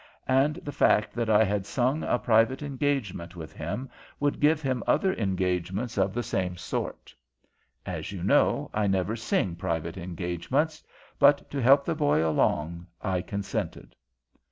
And 0.27 0.55
the 0.63 0.71
fact 0.71 1.13
that 1.13 1.29
I 1.29 1.43
had 1.43 1.67
sung 1.67 2.01
a 2.01 2.17
private 2.17 2.63
engagement 2.63 3.35
with 3.35 3.53
him 3.53 3.87
would 4.19 4.39
give 4.39 4.59
him 4.59 4.81
other 4.87 5.13
engagements 5.13 5.95
of 5.95 6.11
the 6.11 6.23
same 6.23 6.57
sort. 6.57 7.13
As 7.85 8.11
you 8.11 8.23
know, 8.23 8.71
I 8.73 8.87
never 8.87 9.15
sing 9.15 9.53
private 9.55 9.97
engagements; 9.99 10.83
but 11.19 11.51
to 11.51 11.61
help 11.61 11.85
the 11.85 11.93
boy 11.93 12.27
along, 12.27 12.87
I 12.99 13.21
consented. 13.21 13.95